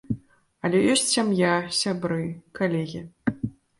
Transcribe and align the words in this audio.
Але 0.69 0.79
ёсць 0.93 1.03
сям'я, 1.11 1.51
сябры, 1.81 2.25
калегі. 2.61 3.03